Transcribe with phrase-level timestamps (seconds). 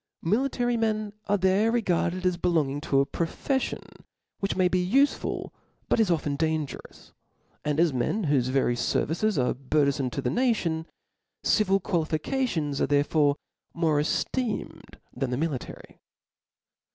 [0.23, 4.01] Military men are there regarded as belonging to a profcflion
[4.39, 5.51] which may be ufcful,
[5.89, 7.11] but is often dan gerous;
[7.63, 10.85] and as men whofe very ferrices are bur thenfome to the nadon:.
[11.43, 13.35] civil qualifications are therefore
[13.75, 15.99] more eftecnwd than the military.